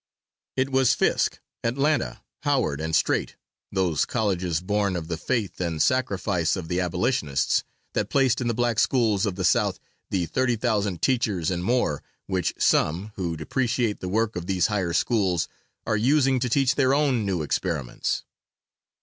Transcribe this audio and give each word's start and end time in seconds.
It 0.57 0.71
was 0.71 0.95
Fisk, 0.95 1.39
Atlanta, 1.63 2.23
Howard 2.41 2.81
and 2.81 2.95
Straight, 2.95 3.35
those 3.71 4.03
colleges 4.03 4.59
born 4.59 4.95
of 4.95 5.09
the 5.09 5.15
faith 5.15 5.61
and 5.61 5.79
sacrifice 5.79 6.55
of 6.55 6.69
the 6.69 6.79
abolitionists, 6.79 7.63
that 7.93 8.09
placed 8.09 8.41
in 8.41 8.47
the 8.47 8.55
black 8.55 8.79
schools 8.79 9.27
of 9.27 9.35
the 9.35 9.43
South 9.43 9.79
the 10.09 10.25
30,000 10.25 11.03
teachers 11.03 11.51
and 11.51 11.63
more, 11.63 12.01
which 12.25 12.55
some, 12.57 13.11
who 13.15 13.37
depreciate 13.37 13.99
the 13.99 14.09
work 14.09 14.35
of 14.35 14.47
these 14.47 14.65
higher 14.65 14.93
schools, 14.93 15.47
are 15.85 15.97
using 15.97 16.39
to 16.39 16.49
teach 16.49 16.73
their 16.73 16.95
own 16.95 17.23
new 17.23 17.43
experiments. 17.43 18.23